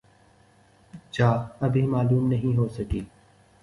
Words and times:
جہ 1.11 1.29
ابھی 1.61 1.85
معلوم 1.87 2.27
نہیں 2.27 2.57
ہو 2.57 2.67
سکی 2.67 3.01